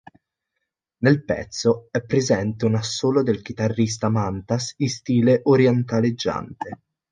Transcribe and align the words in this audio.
Nel 1.03 1.23
pezzo 1.23 1.87
è 1.91 2.01
presente 2.03 2.65
un 2.65 2.73
assolo 2.73 3.21
del 3.21 3.43
chitarrista 3.43 4.09
Mantas 4.09 4.73
in 4.77 4.89
stile 4.89 5.41
orientaleggiante. 5.43 6.79